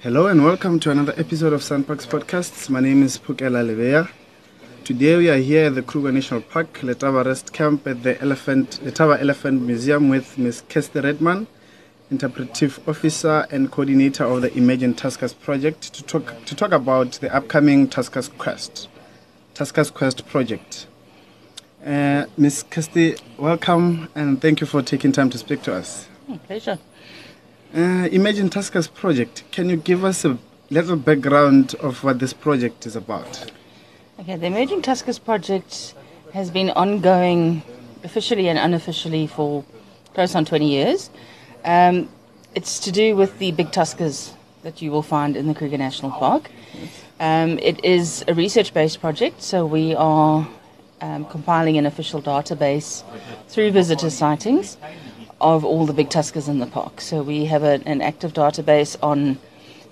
[0.00, 2.70] Hello and welcome to another episode of SANParks Podcasts.
[2.70, 4.08] My name is Pukela Leveya.
[4.84, 8.78] Today we are here at the Kruger National Park, Letaba Rest Camp at the Elephant,
[8.84, 10.62] Letaba Elephant Museum with Ms.
[10.68, 11.48] Kirsty Redman,
[12.12, 17.34] Interpretive Officer and Coordinator of the Emerging Tuskers project to talk, to talk about the
[17.34, 18.88] upcoming Tuskers Quest,
[19.56, 20.86] Tuskers Quest project.
[21.84, 22.62] Uh, Ms.
[22.70, 26.06] Kirsty, welcome and thank you for taking time to speak to us.
[26.28, 26.78] Oh, pleasure.
[27.74, 30.38] Uh, Emerging Tuskers project, can you give us a
[30.70, 33.52] little background of what this project is about?
[34.18, 35.92] Okay, the Emerging Tuskers project
[36.32, 37.62] has been ongoing
[38.04, 39.66] officially and unofficially for
[40.14, 41.10] close on 20 years.
[41.62, 42.08] Um,
[42.54, 46.10] it's to do with the big tuskers that you will find in the Kruger National
[46.10, 46.50] Park.
[47.20, 50.48] Um, it is a research based project, so we are
[51.02, 53.04] um, compiling an official database
[53.48, 54.78] through visitor sightings
[55.40, 57.00] of all the big tuskers in the park.
[57.00, 59.38] So we have a, an active database on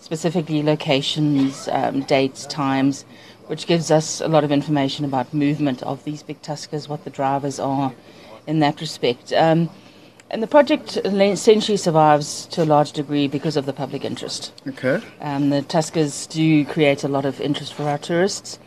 [0.00, 3.04] specifically locations, um, dates, times,
[3.46, 7.10] which gives us a lot of information about movement of these big tuskers, what the
[7.10, 7.92] drivers are
[8.46, 9.32] in that respect.
[9.32, 9.70] Um,
[10.28, 14.52] and the project essentially survives to a large degree because of the public interest.
[14.66, 15.00] Okay.
[15.20, 18.58] Um, the tuskers do create a lot of interest for our tourists,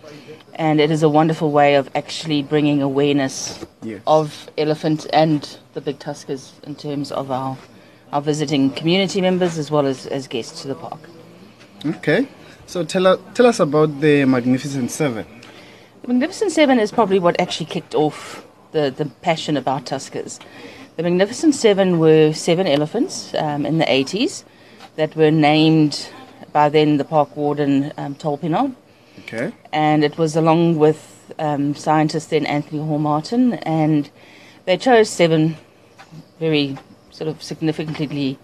[0.60, 4.02] and it is a wonderful way of actually bringing awareness Yes.
[4.06, 7.58] of elephant and the big tuskers in terms of our,
[8.12, 11.00] our visiting community members as well as, as guests to the park.
[11.86, 12.28] Okay.
[12.68, 15.26] So tell, us tell us about the Magnificent Seven.
[16.02, 20.40] The Magnificent Seven is probably what actually kicked off the, the passion about tuskers.
[20.98, 24.44] The Magnificent Seven were seven elephants um, in the 80s
[24.98, 26.10] that were named
[26.52, 28.16] by then the park warden um.
[29.26, 29.52] Okay.
[29.72, 34.10] and it was along with um, scientist then Anthony Hall Martin, and
[34.66, 35.58] they chose seven
[36.40, 36.78] very
[37.12, 38.38] sort of significantly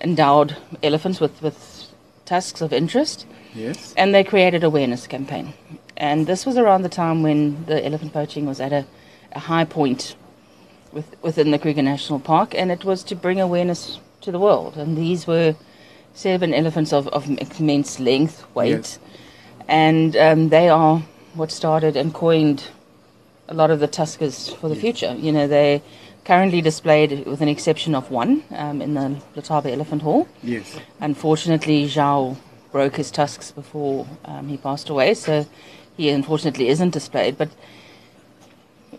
[0.00, 1.88] endowed elephants with, with
[2.24, 3.94] tusks of interest, Yes.
[3.96, 5.54] and they created awareness campaign.
[5.96, 8.86] And this was around the time when the elephant poaching was at a,
[9.32, 10.14] a high point
[10.92, 14.76] with, within the Kruger National Park, and it was to bring awareness to the world.
[14.76, 15.56] And these were
[16.14, 18.98] seven elephants of, of immense length, weight, Yes.
[19.68, 21.02] And um, they are
[21.34, 22.68] what started and coined
[23.48, 25.14] a lot of the tuskers for the future.
[25.18, 25.82] You know, they
[26.24, 30.28] currently displayed, with an exception of one, um, in the Letaba Elephant Hall.
[30.42, 30.78] Yes.
[31.00, 32.36] Unfortunately, João
[32.72, 35.46] broke his tusks before um, he passed away, so
[35.96, 37.38] he unfortunately isn't displayed.
[37.38, 37.48] But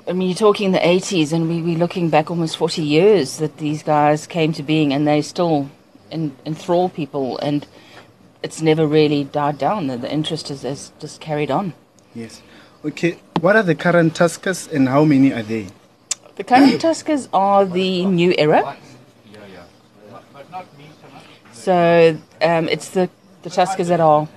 [0.07, 3.57] I mean, you're talking the 80s, and we, we're looking back almost 40 years that
[3.57, 5.69] these guys came to being, and they still
[6.11, 7.67] en- enthrall people, and
[8.43, 9.87] it's never really died down.
[9.87, 11.73] The, the interest has, has just carried on.
[12.13, 12.41] Yes.
[12.85, 13.19] Okay.
[13.41, 15.67] What are the current Tuskers and how many are they?
[16.35, 18.77] The current tuskers are the new era.
[21.51, 23.09] So um, it's the,
[23.43, 24.27] the tuskers that are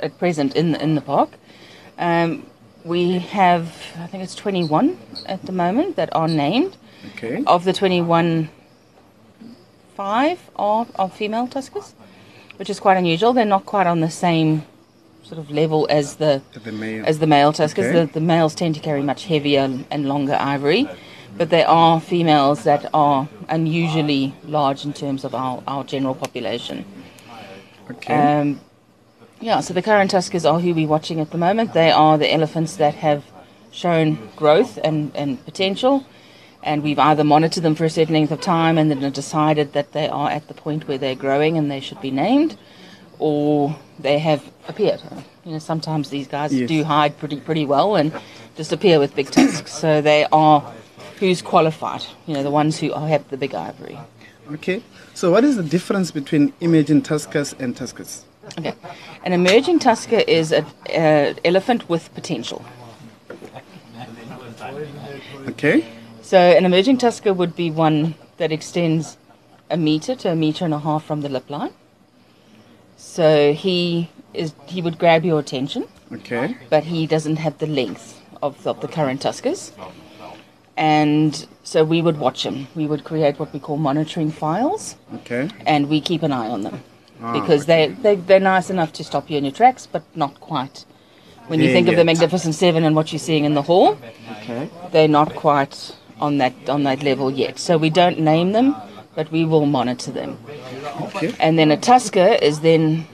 [0.00, 1.30] at present in in the park.
[1.98, 2.46] Um,
[2.84, 3.66] we have,
[3.96, 6.76] I think it's 21 at the moment that are named.
[7.14, 7.42] Okay.
[7.46, 8.48] Of the 21,
[9.96, 11.92] five are, are female tuskers,
[12.62, 13.32] which is quite unusual.
[13.32, 14.62] They're not quite on the same
[15.24, 17.04] sort of level as the The male.
[17.04, 17.88] as the male tuskers.
[17.88, 18.04] Okay.
[18.06, 20.88] The, the males tend to carry much heavier and longer ivory,
[21.36, 26.84] but there are females that are unusually large in terms of our, our general population.
[27.90, 28.14] okay.
[28.14, 28.60] Um,
[29.40, 31.72] yeah, so the current tuskers are who we're watching at the moment.
[31.72, 33.24] They are the elephants that have
[33.72, 34.06] shown
[34.36, 36.06] growth and, and potential,
[36.62, 39.92] and we've either monitored them for a certain length of time and then decided that
[39.92, 42.56] they are at the point where they're growing and they should be named,
[43.18, 45.00] or they have appeared.
[45.44, 46.68] You know, sometimes these guys Yes.
[46.68, 48.12] do hide pretty pretty well and
[48.56, 49.72] just appear with big tusks.
[49.72, 50.60] So they are
[51.18, 52.04] who's qualified.
[52.26, 53.98] You know, the ones who have the big ivory.
[54.52, 54.82] okay.
[55.14, 58.22] So what is the difference between emerging Tuskers and Tuskers?
[58.58, 58.74] Okay.
[59.24, 60.64] An emerging tusker is an
[61.44, 62.64] elephant with potential.
[65.48, 65.84] Okay.
[66.32, 69.18] So an emerging tusker would be one that extends
[69.68, 71.74] a meter to a meter and a half from the lip line.
[72.96, 76.56] So he is he would grab your attention, Okay.
[76.70, 79.72] but he doesn't have the length of, of the current tuskers.
[80.78, 82.66] And so we would watch him.
[82.74, 85.50] We would create what we call monitoring files, Okay.
[85.66, 86.82] and we keep an eye on them
[87.20, 90.40] Ah, because they, they they're nice enough to stop you in your tracks, but not
[90.40, 90.86] quite.
[91.48, 92.04] When you There think of the.
[92.06, 93.98] Magnificent Seven and what you're seeing in the hall,
[94.38, 94.70] Okay.
[94.92, 97.58] they're not quite on that on that level yet.
[97.58, 98.74] So we don't name them,
[99.14, 100.38] but we will monitor them.
[101.02, 101.34] Okay.
[101.40, 103.06] And then a tusker is then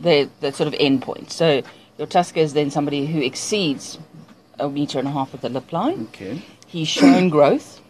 [0.00, 1.30] the the sort of end point.
[1.30, 1.62] So
[1.98, 3.98] your tusker is then somebody who exceeds
[4.58, 6.08] a meter and a half of the lip line.
[6.14, 6.42] Okay.
[6.66, 7.80] He's shown growth.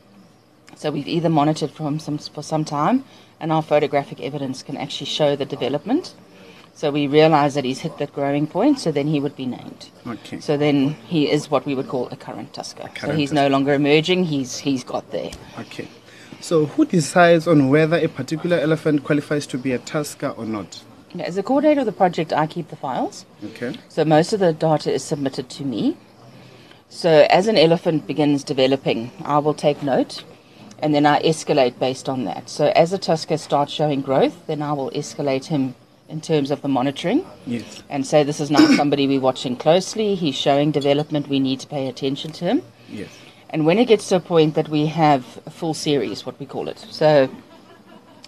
[0.76, 3.05] So we've either monitored from some for some time
[3.41, 6.14] and our photographic evidence can actually show the development.
[6.79, 9.91] So we realize that he's hit that growing point, so then he would be named.
[10.07, 10.39] Okay.
[10.39, 12.85] So then he is what we would call a current tusker.
[12.85, 13.43] so current he's tusker.
[13.43, 15.33] no longer emerging, he's he's got there.
[15.59, 15.89] Okay.
[16.41, 20.85] So who decides on whether a particular elephant qualifies to be a tusker or not?
[21.19, 23.27] As the coordinator of the project, I keep the files.
[23.47, 23.75] Okay.
[23.89, 25.97] So most of the data is submitted to me.
[26.91, 30.23] So as an elephant begins developing, I will take note
[30.79, 32.49] and then I escalate based on that.
[32.49, 35.75] So as a tusker starts showing growth, then I will escalate him
[36.09, 37.83] in terms of the monitoring Yes.
[37.91, 41.67] and say this is now somebody we're watching closely, he's showing development, we need to
[41.67, 42.63] pay attention to him.
[42.89, 43.09] Yes.
[43.51, 46.47] And when it gets to a point that we have a full series, what we
[46.47, 47.29] call it, so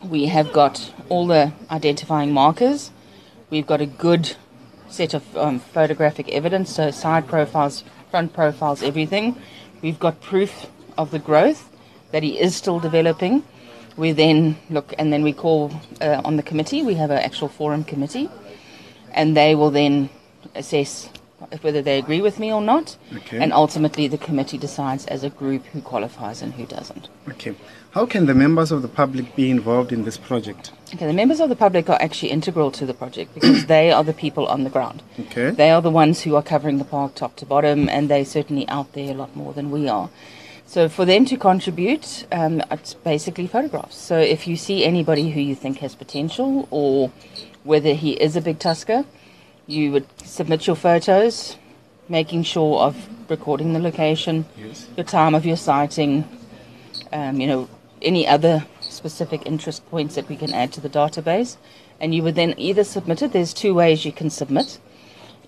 [0.02, 2.90] we have got all the identifying markers,
[3.50, 4.34] we've got a good
[4.88, 9.36] set of um, photographic evidence, so side profiles, front profiles, everything.
[9.82, 10.66] We've got proof
[10.98, 11.68] of the growth
[12.12, 13.44] that he is still developing.
[14.00, 15.70] We then look, and then we call
[16.00, 16.82] uh, on the committee.
[16.82, 18.30] We have an actual forum committee,
[19.12, 20.08] and they will then
[20.54, 21.10] assess
[21.60, 22.96] whether they agree with me or not.
[23.14, 23.38] Okay.
[23.38, 27.08] And ultimately, the committee decides as a group who qualifies and who doesn't.
[27.28, 27.54] Okay.
[27.90, 30.72] How can the members of the public be involved in this project?
[30.94, 34.04] Okay, the members of the public are actually integral to the project because they are
[34.04, 35.02] the people on the ground.
[35.18, 35.50] Okay.
[35.50, 38.66] They are the ones who are covering the park top to bottom, and they're certainly
[38.68, 40.08] out there a lot more than we are.
[40.70, 43.96] So for them to contribute, um, it's basically photographs.
[43.96, 47.10] So if you see anybody who you think has potential, or
[47.64, 49.04] whether he is a big tusker,
[49.66, 51.56] you would submit your photos,
[52.08, 52.94] making sure of
[53.28, 54.86] recording the location, Yes.
[54.96, 56.22] your time of your sighting,
[57.12, 57.68] um, you know,
[58.00, 61.56] any other specific interest points that we can add to the database.
[62.00, 64.78] And you would then either submit it, there's two ways you can submit,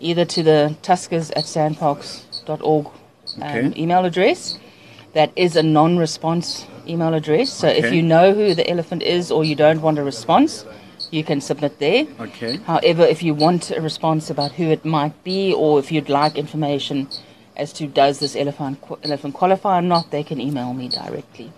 [0.01, 2.93] either to the tuskers at sanparks.org um,
[3.41, 3.73] Okay.
[3.81, 4.59] email address.
[5.15, 7.53] That is a non response email address.
[7.53, 10.65] So if you know who the elephant is or you don't want a response,
[11.11, 12.07] you can submit there.
[12.19, 12.57] Okay.
[12.59, 16.37] However, if you want a response about who it might be, or if you'd like
[16.37, 17.09] information
[17.57, 21.53] as to does this elephant elephant qualify or not, they can email me directly.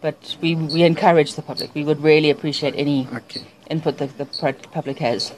[0.00, 1.74] But we, we encourage the public.
[1.74, 3.42] We would really appreciate any Okay.
[3.70, 4.26] input that the
[4.72, 5.32] public has.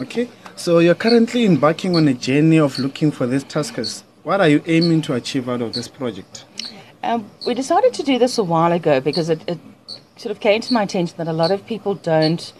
[0.00, 0.28] Okay.
[0.56, 4.02] So you're currently embarking on a journey of looking for these tuskers.
[4.24, 6.44] What are you aiming to achieve out of this project?
[7.02, 9.58] Um, we decided to do this a while ago because it, it
[10.16, 12.52] sort of came to my attention that a lot of people don't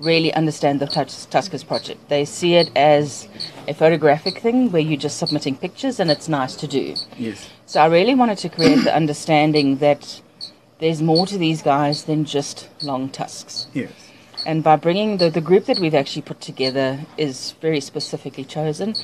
[0.00, 2.08] really understand the Tus- Tuskers project.
[2.08, 3.28] They see it as
[3.68, 6.96] a photographic thing where you're just submitting pictures and it's nice to do.
[7.16, 7.48] Yes.
[7.66, 10.20] So I really wanted to create the understanding that
[10.80, 13.68] there's more to these guys than just long tusks.
[13.72, 13.92] Yes.
[14.44, 18.94] And by bringing the, the group that we've actually put together is very specifically chosen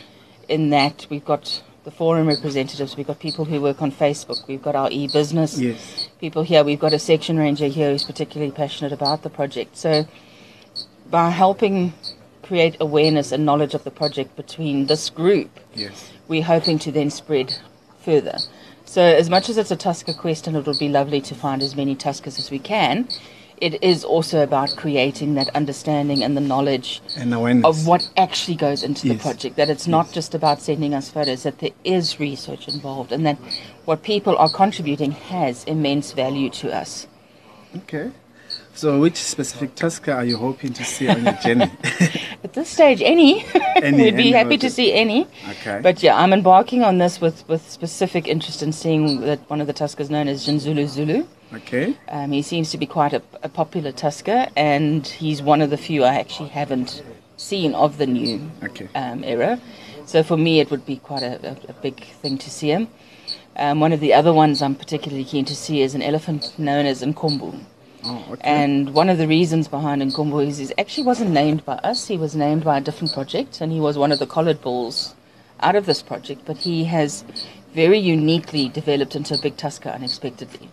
[0.48, 4.62] in that we've got the forum representatives, we've got people who work on Facebook, we've
[4.62, 6.08] got our e-business Yes.
[6.20, 9.76] people here, we've got a section ranger here who's particularly passionate about the project.
[9.76, 10.06] So
[11.10, 11.92] by helping
[12.42, 16.10] create awareness and knowledge of the project between this group, Yes.
[16.28, 17.54] we're hoping to then spread
[18.04, 18.38] further.
[18.84, 21.62] So, as much as it's a Tusker quest and it would be lovely to find
[21.62, 23.08] as many Tuskers as we can,
[23.60, 27.64] it is also about creating that understanding and the knowledge And awareness.
[27.64, 29.56] of what actually goes into the project.
[29.56, 33.38] That it's not just about sending us photos, that there is research involved, and that
[33.84, 37.06] what people are contributing has immense value to us.
[37.76, 38.10] Okay.
[38.74, 41.70] So which specific tusker are you hoping to see on your journey?
[42.50, 43.44] At this stage, any.
[43.76, 45.24] Any, We'd be any, happy to see any.
[45.48, 45.78] Okay.
[45.80, 49.68] But yeah, I'm embarking on this with, with specific interest in seeing that one of
[49.68, 51.24] the Tuskers known as Jinzulu Zulu.
[51.54, 51.96] okay.
[52.08, 55.76] Um, he seems to be quite a, a popular Tusker, and he's one of the
[55.78, 57.04] few I actually haven't
[57.36, 58.88] seen of the new Okay.
[58.96, 59.60] um, era.
[60.04, 62.88] So for me, it would be quite a, a, a big thing to see him.
[63.56, 66.84] Um, one of the other ones I'm particularly keen to see is an elephant known
[66.84, 67.60] as Nkombu.
[68.04, 68.40] Oh, okay.
[68.42, 72.08] And one of the reasons behind Nkombu is he actually wasn't named by us.
[72.08, 75.14] He was named by a different project, and he was one of the collared bulls
[75.60, 76.42] out of this project.
[76.46, 77.24] But he has
[77.74, 80.70] very uniquely developed into a big tusker unexpectedly.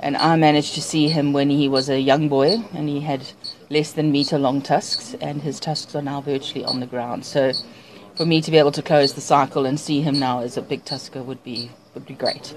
[0.00, 3.22] And I managed to see him when he was a young boy, and he had
[3.70, 7.24] less than meter long tusks, and his tusks are now virtually on the ground.
[7.24, 7.52] So,
[8.16, 10.62] for me to be able to close the cycle and see him now as a
[10.62, 12.54] big tusker would be would be great.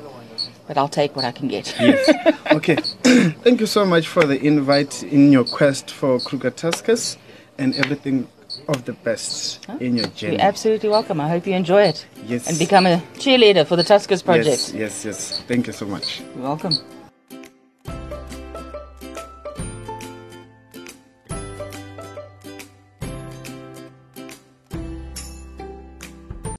[0.67, 1.75] But I'll take what I can get.
[1.79, 2.09] Yes.
[2.51, 2.75] okay.
[3.43, 7.17] Thank you so much for the invite in your quest for Kruger Tuskers
[7.57, 8.27] and everything
[8.67, 10.33] of the best in your journey.
[10.33, 11.19] You're absolutely welcome.
[11.19, 12.05] I hope you enjoy it.
[12.25, 12.47] Yes.
[12.47, 14.73] And become a cheerleader for the Tuskers yes, project.
[14.73, 15.41] yes, yes.
[15.47, 16.21] Thank you so much.
[16.35, 16.73] You're welcome.